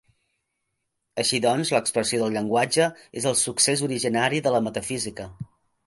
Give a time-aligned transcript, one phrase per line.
[1.23, 2.89] Així doncs, l’expressió del llenguatge
[3.23, 5.33] és el succés originari de la metafísica.